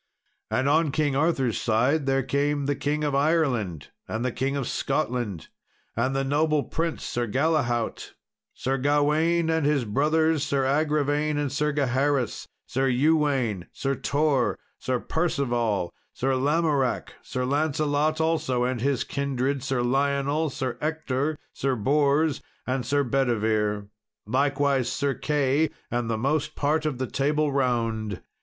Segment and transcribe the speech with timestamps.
[0.49, 4.67] And on King Arthur's side there came the King of Ireland and the King of
[4.67, 5.49] Scotland,
[5.95, 8.15] the noble prince Sir Galahaut,
[8.55, 14.99] Sir Gawain and his brothers Sir Agravain and Sir Gaheris, Sir Ewaine, Sir Tor, Sir
[14.99, 21.75] Perceval, and Sir Lamoracke, Sir Lancelot also and his kindred, Sir Lionel, Sir Ector, Sir
[21.75, 23.85] Bors and Sir Bedivere,
[24.25, 28.19] likewise Sir Key and the most part of the Table Round.